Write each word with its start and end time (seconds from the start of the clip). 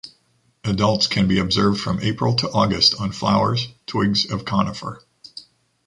Adults 0.63 1.05
can 1.05 1.27
be 1.27 1.37
observed 1.37 1.79
from 1.79 1.99
April 2.01 2.33
to 2.37 2.49
August 2.49 2.95
on 2.99 3.11
flowers, 3.11 3.67
twigs 3.85 4.25
of 4.25 4.45
conifer. 4.45 5.03